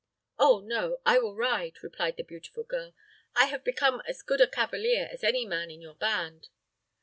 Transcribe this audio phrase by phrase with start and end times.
[0.39, 2.95] "Oh, no; I will ride," replied the beautiful girl.
[3.35, 6.49] "I have become as good a cavalier as any man in your band."